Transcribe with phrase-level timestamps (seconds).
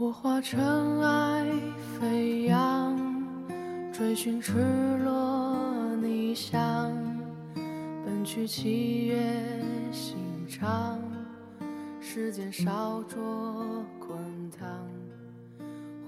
[0.00, 1.44] 我化尘埃
[1.98, 2.96] 飞扬，
[3.92, 4.52] 追寻赤
[4.98, 6.92] 裸逆翔，
[8.04, 9.20] 奔去七月
[9.90, 10.16] 心
[10.48, 11.00] 肠，
[12.00, 14.16] 时间烧灼滚
[14.56, 14.68] 烫，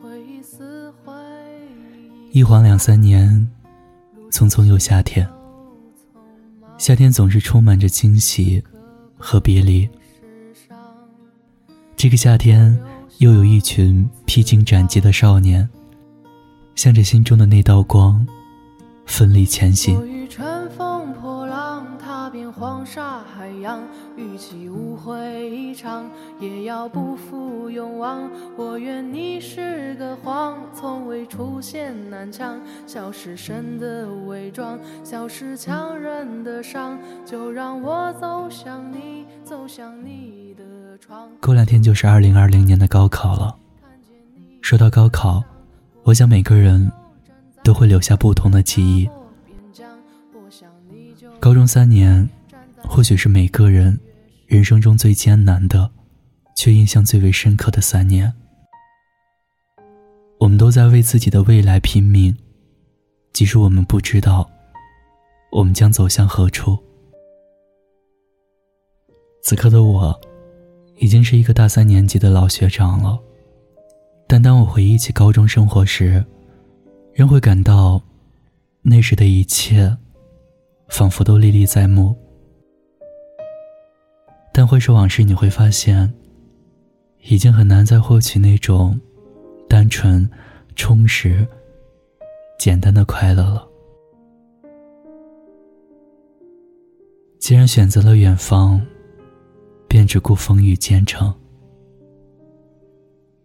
[0.00, 1.12] 回忆撕毁。
[2.30, 3.50] 一晃两三年，
[4.30, 5.28] 匆匆又夏天。
[6.78, 8.62] 夏天总是充满着惊喜
[9.18, 9.90] 和别离。
[11.96, 12.80] 这个夏天。
[13.20, 15.68] 又有一群披荆斩棘的少年，
[16.74, 18.26] 向着心中的那道光，
[19.04, 19.94] 奋力前行。
[20.00, 23.82] 我欲乘风破浪，踏遍黄沙海洋，
[24.16, 28.26] 与其误会一场，也要不负勇往。
[28.56, 40.49] 我愿你是个谎，从未出现南墙，笑是神的伪装，笑是强忍的伤，就让我走向你，走向你。
[41.40, 43.56] 过两天就是二零二零年的高考了。
[44.60, 45.42] 说到高考，
[46.04, 46.90] 我想每个人
[47.64, 49.08] 都会留下不同的记忆。
[51.40, 52.28] 高中三年，
[52.84, 53.98] 或许是每个人
[54.46, 55.90] 人生中最艰难的，
[56.54, 58.32] 却印象最为深刻的三年。
[60.38, 62.36] 我们都在为自己的未来拼命，
[63.32, 64.48] 即使我们不知道
[65.50, 66.78] 我们将走向何处。
[69.42, 70.20] 此刻的我。
[71.00, 73.18] 已经是一个大三年级的老学长了，
[74.28, 76.22] 但当我回忆起高中生活时，
[77.14, 78.02] 仍会感到
[78.82, 79.96] 那时的一切
[80.88, 82.14] 仿佛都历历在目。
[84.52, 86.12] 但回首往事，你会发现，
[87.22, 89.00] 已经很难再获取那种
[89.66, 90.30] 单纯、
[90.76, 91.48] 充实、
[92.58, 93.66] 简单的快乐了。
[97.38, 98.78] 既然选择了远方。
[99.90, 101.34] 便只顾风雨兼程。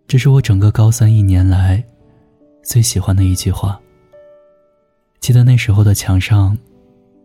[0.05, 1.83] 这是我整个高三一年来
[2.63, 3.81] 最喜欢的一句话。
[5.19, 6.55] 记得那时候的墙上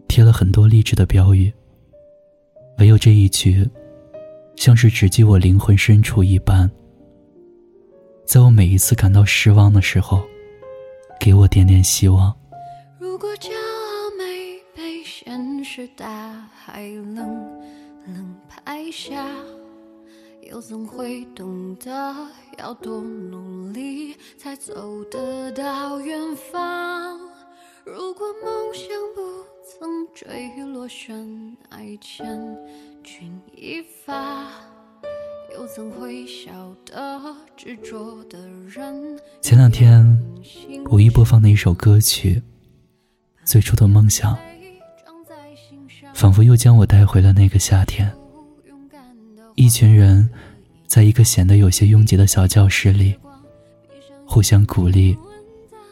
[0.09, 1.53] 贴了很多励志的标语，
[2.79, 3.69] 唯有这一句，
[4.57, 6.69] 像是直击我灵魂深处一般，
[8.25, 10.23] 在我每一次感到失望的时候，
[11.20, 12.35] 给我点点希望。
[12.98, 14.25] 如果骄傲没
[14.75, 17.60] 被现实大海冷。
[18.06, 19.27] 冷拍下，
[20.42, 22.14] 又怎会懂得
[22.58, 27.18] 要多努力才走得到远方？
[27.84, 29.20] 如果梦想不
[29.64, 32.58] 曾坠落悬崖，千
[33.02, 34.46] 钧一发，
[35.55, 38.38] 又怎会晓得执着的
[38.68, 39.18] 人？
[39.40, 40.05] 前两天
[40.90, 42.36] 无意播放的一首歌曲
[43.44, 44.34] 《最初的梦想》。
[46.20, 48.13] 仿佛又将我带回了那个夏天。
[49.55, 50.29] 一群人，
[50.86, 53.17] 在一个显得有些拥挤的小教室里，
[54.27, 55.17] 互相鼓励，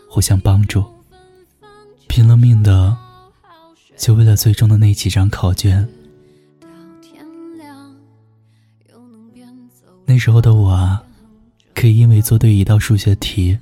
[0.06, 0.84] 互相帮助，
[2.08, 2.94] 拼了命的，
[3.96, 5.88] 就为了最终的那几张考卷。
[10.04, 11.02] 那时候的我啊，
[11.74, 13.58] 可以因为做对一道数学题，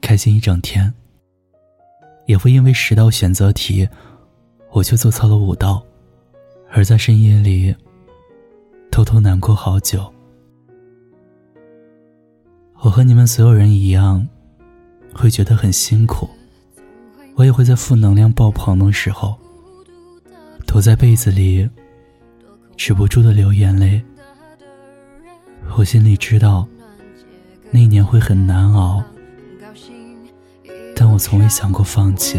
[0.00, 0.92] 开心一整天；
[2.26, 3.88] 也会因为十道选择题。
[4.76, 5.82] 我却做错了五道，
[6.70, 7.74] 而在深夜里
[8.90, 10.04] 偷偷难过好久。
[12.80, 14.28] 我和你们所有人一样，
[15.14, 16.28] 会觉得很辛苦。
[17.36, 19.34] 我也会在负能量爆棚的时候，
[20.66, 21.66] 躲在被子里，
[22.76, 24.04] 止不住的流眼泪。
[25.78, 26.68] 我心里知道，
[27.70, 29.02] 那一年会很难熬，
[30.94, 32.38] 但我从未想过放弃。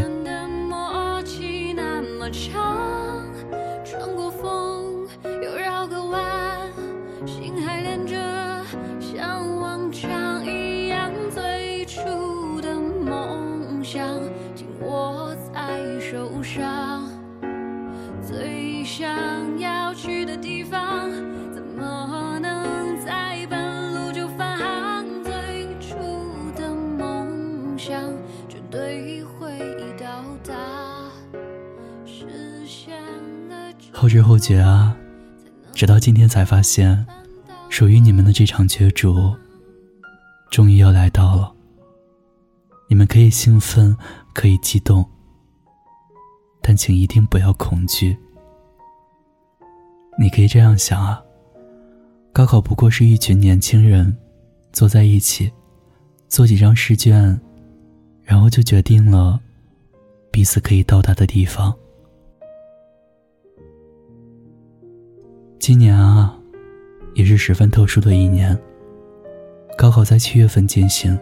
[16.47, 17.03] 上
[18.25, 21.11] 最想要去的地方
[21.53, 25.33] 怎么能在半路就返航最
[25.81, 25.97] 初
[26.55, 28.01] 的梦想
[28.47, 29.59] 绝对会
[29.99, 30.55] 到达
[32.05, 32.95] 实现
[33.49, 34.95] 了后知后觉啊
[35.73, 37.05] 直到今天才发现
[37.67, 39.35] 属于你们的这场角逐
[40.49, 41.51] 终于要来到了。
[42.87, 43.97] 你们可以兴奋
[44.33, 45.16] 可以激动。
[46.67, 48.17] 但请一定不要恐惧。
[50.19, 51.23] 你可以这样想啊，
[52.33, 54.13] 高考不过是一群年轻人
[54.73, 55.49] 坐在一起，
[56.27, 57.39] 做几张试卷，
[58.21, 59.39] 然后就决定了
[60.29, 61.73] 彼此可以到达的地方。
[65.59, 66.37] 今年啊，
[67.13, 68.59] 也是十分特殊的一年。
[69.77, 71.17] 高考在七月份进行，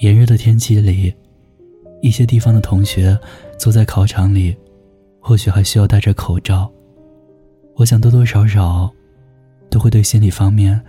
[0.00, 1.14] 炎热的天气里，
[2.00, 3.18] 一些地方的同学
[3.58, 4.56] 坐在考场里，
[5.20, 6.70] 或许还需要戴着口罩。
[7.74, 8.90] 我想多多少少
[9.68, 10.80] 都会对心理方面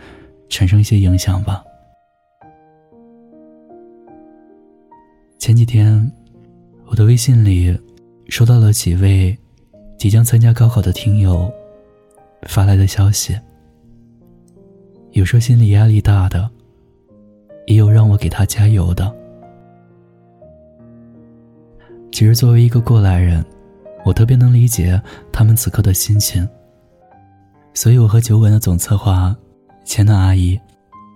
[0.47, 1.63] 产生一些影响吧。
[5.39, 6.11] 前几天，
[6.85, 7.77] 我的微信里
[8.29, 9.37] 收到了几位
[9.97, 11.51] 即将参加高考的听友
[12.43, 13.37] 发来的消息。
[15.13, 16.49] 有说心理压力大的，
[17.65, 19.16] 也有让我给他加油的。
[22.17, 23.45] 其实作为一个过来人，
[24.03, 24.99] 我特别能理解
[25.31, 26.49] 他们此刻的心情。
[27.75, 29.35] 所以我和酒馆的总策划
[29.85, 30.59] 钱娜阿姨，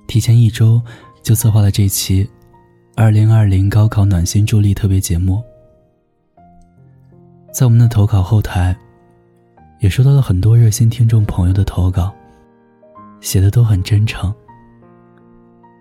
[0.07, 0.79] 提前一周
[1.23, 2.29] 就策划了这期
[2.95, 5.43] 二零二零高考暖心助力特别节目。
[7.51, 8.77] 在我们的投稿后台，
[9.79, 12.13] 也收到了很多热心听众朋友的投稿。
[13.21, 14.31] 写的都很真诚，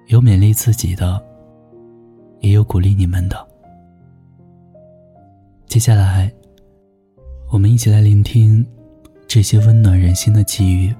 [0.06, 1.22] 有勉励自己的，
[2.40, 3.49] 也有鼓励你们的。
[5.70, 6.28] 接下来，
[7.48, 8.66] 我们一起来聆听
[9.28, 10.92] 这些温暖人心的寄语。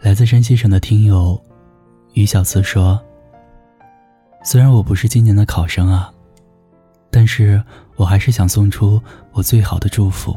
[0.00, 1.36] 来自山西省的听友
[2.12, 3.02] 于小慈说
[4.44, 6.14] ：“虽然我不是今年的考生啊，
[7.10, 7.60] 但是
[7.96, 9.02] 我还是想送出
[9.32, 10.36] 我最好的祝福。”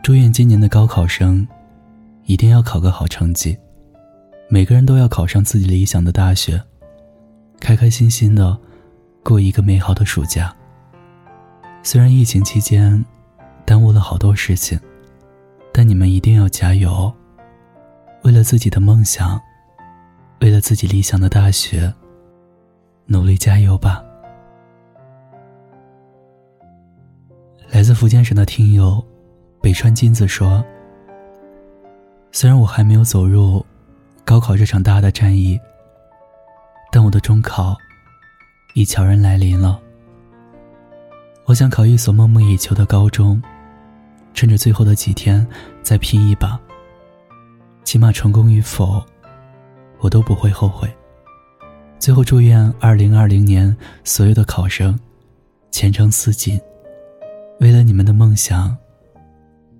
[0.00, 1.44] 祝愿今年的高考生
[2.22, 3.58] 一定要考个好成绩，
[4.48, 6.62] 每个人都要考上自己理想的大学，
[7.60, 8.58] 开开心心的
[9.22, 10.54] 过一个美好的暑假。
[11.82, 13.04] 虽然疫情期间
[13.64, 14.78] 耽误了好多事情，
[15.72, 17.12] 但你们一定要加油，
[18.22, 19.40] 为了自己的梦想，
[20.40, 21.92] 为了自己理想的大学，
[23.06, 24.02] 努力加油吧。
[27.70, 29.04] 来自福建省的听友。
[29.60, 30.64] 北川金子说
[32.30, 33.66] ：“虽然我还没有走入
[34.24, 35.58] 高考这场大的战役，
[36.98, 37.78] 但我的中考
[38.74, 39.80] 已悄然来临了。
[41.44, 43.40] 我想考一所梦寐以求的高中，
[44.34, 45.46] 趁着最后的几天
[45.80, 46.58] 再拼一把。
[47.84, 49.00] 起码成功与否，
[50.00, 50.92] 我都不会后悔。
[52.00, 54.98] 最后，祝愿二零二零年所有的考生
[55.70, 56.60] 前程似锦，
[57.60, 58.76] 为了你们的梦想。”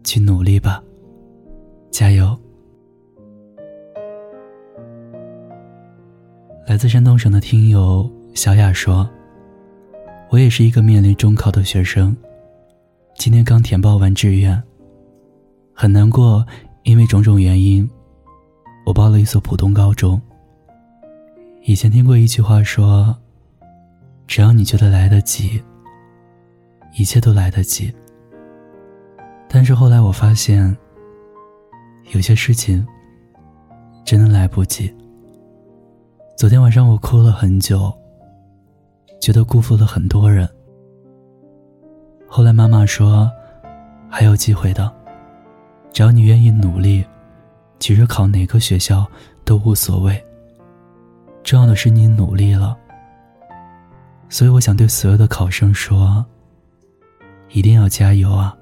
[0.06, 0.81] 去努力吧，
[1.91, 2.38] 加油！
[6.69, 9.09] 来自山东省的听友小雅说
[10.29, 12.15] ：“我也是一个面临中考的学生，
[13.15, 14.62] 今天刚填报完志愿，
[15.73, 16.47] 很难过，
[16.82, 17.88] 因为种种原因，
[18.85, 20.20] 我报了一所普通高中。
[21.62, 23.17] 以前听过一句话说：
[24.26, 25.62] 只要你觉得来得及，
[26.99, 27.91] 一切都来得及。”
[29.49, 30.76] 但是后来我发现，
[32.12, 32.87] 有些事情
[34.05, 34.94] 真的来不及。
[36.38, 37.93] 昨天晚上我哭了很久，
[39.20, 40.49] 觉得辜负了很多人。
[42.29, 43.29] 后来妈妈说，
[44.08, 44.88] 还有机会的，
[45.93, 47.05] 只要你愿意努力，
[47.81, 49.05] 其实考哪个学校
[49.44, 50.25] 都无所谓。
[51.43, 52.79] 重要的是你努力了。
[54.29, 56.25] 所以我想对所有的考生说，
[57.49, 58.56] 一定要加油啊！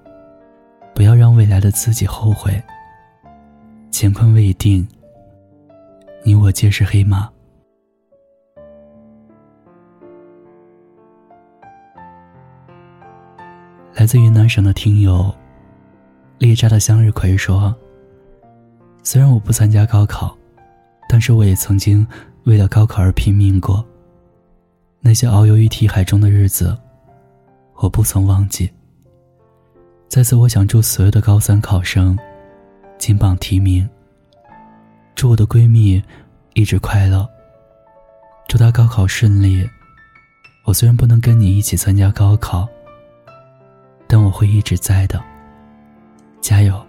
[0.95, 2.59] 不要让未来的自己后悔。
[3.93, 4.89] 乾坤未定，
[6.25, 7.31] 你我皆是黑马。
[13.97, 15.35] 来自云南省的听友
[16.37, 17.75] 猎渣的向日葵说
[19.03, 20.37] ：“虽然我不参加高考，
[21.09, 22.07] 但是我也曾经
[22.45, 23.83] 为了高考而拼命过。
[25.01, 26.77] 那些遨游于题海中的日子，
[27.77, 28.71] 我不曾忘记。”
[30.09, 32.19] 在此，我想祝所有的高三考生
[32.99, 33.89] 金榜题名。
[35.15, 36.03] 祝我的闺蜜
[36.53, 37.27] 一直快乐。
[38.47, 39.67] 祝她高考顺利。
[40.67, 42.69] 我虽然不能跟你一起参加高考，
[44.07, 45.23] 但我会一直在的。
[46.41, 46.81] 加油！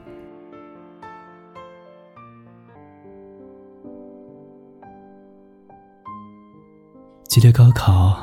[7.28, 8.18] 距离高考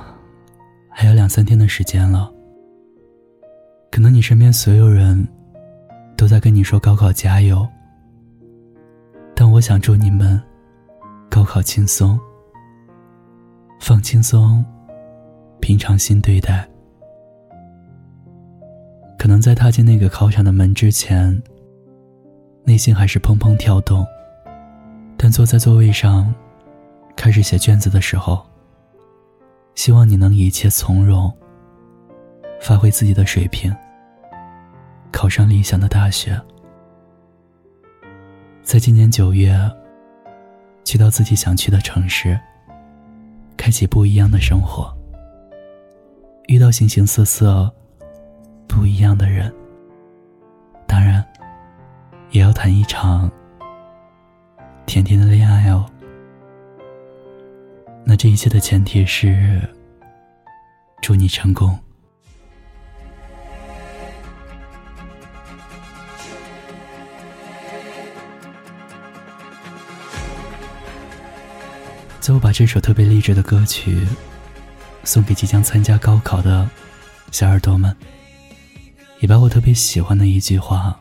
[0.89, 2.33] 还有两三天的时间了。
[3.91, 5.27] 可能你身边所有人
[6.17, 7.65] 都在跟你说高考加油，
[9.37, 10.43] 但我想祝你们
[11.31, 12.19] 高考轻松，
[13.81, 14.65] 放轻松，
[15.61, 16.69] 平常心对待。
[19.25, 21.43] 可能在踏进那个考场的门之前，
[22.62, 24.07] 内心还是砰砰跳动，
[25.16, 26.31] 但坐在座位上
[27.16, 28.45] 开始写卷子的时候，
[29.75, 31.33] 希望你能一切从容，
[32.61, 33.75] 发挥自己的水平。
[35.11, 36.38] 考上理想的大学。
[38.62, 39.59] 在今年九月，
[40.85, 42.38] 去到自己想去的城市，
[43.57, 44.95] 开启不一样的生活，
[46.47, 47.73] 遇到形形色色
[48.66, 49.52] 不一样的人，
[50.87, 51.25] 当然，
[52.30, 53.30] 也要谈一场
[54.87, 55.87] 甜甜的恋爱哦。
[58.04, 59.61] 那这一切的前提是，
[61.00, 61.78] 祝你成功。
[72.21, 74.06] 最后，把这首特别励志的歌曲
[75.04, 76.66] 送给即将参加高考的
[77.30, 77.94] 小耳朵们，
[79.25, 80.95] 也把我特别喜欢的一句话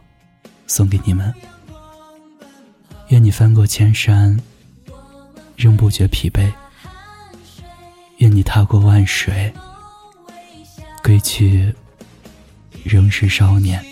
[0.65, 1.33] 送给你们：
[3.09, 4.39] 愿你翻过千山，
[5.57, 6.49] 仍不觉疲惫；
[8.19, 9.53] 愿你踏过万水，
[11.03, 11.75] 归去
[12.85, 13.83] 仍是少年。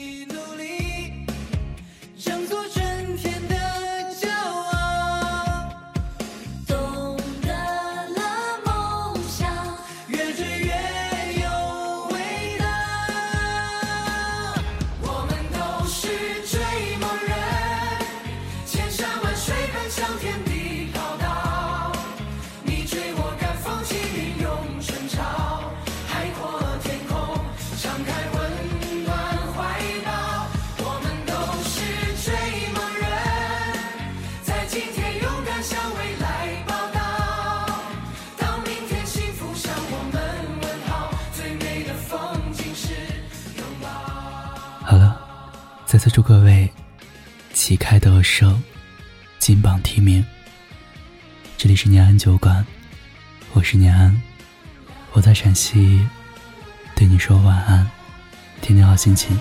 [45.91, 46.71] 再次祝各位
[47.51, 48.63] 旗开得胜，
[49.39, 50.25] 金榜题名。
[51.57, 52.65] 这里是念安酒馆，
[53.51, 54.21] 我是念安，
[55.11, 56.07] 我在陕西，
[56.95, 57.91] 对你说晚安，
[58.61, 59.37] 天天好心情。